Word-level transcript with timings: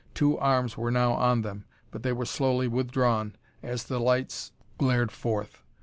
Two 0.15 0.35
arms 0.39 0.75
were 0.79 0.89
now 0.89 1.13
on 1.13 1.43
them 1.43 1.63
but 1.91 2.01
they 2.01 2.11
were 2.11 2.25
slowly 2.25 2.67
withdrawn 2.67 3.35
as 3.61 3.83
the 3.83 3.99
lights 3.99 4.51
glared 4.79 5.11
forth. 5.11 5.61